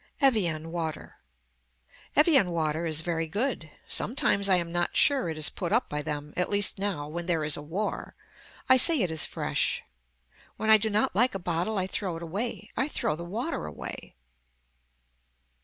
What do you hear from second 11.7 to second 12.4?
I throw it